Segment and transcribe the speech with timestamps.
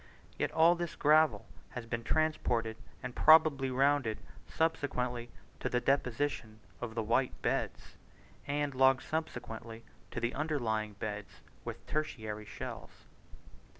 [0.35, 1.45] Yet all this gravel
[1.77, 7.97] has been transported, and probably rounded, subsequently to the deposition of the white beds,
[8.47, 12.89] and long subsequently to the underlying beds with the tertiary shells.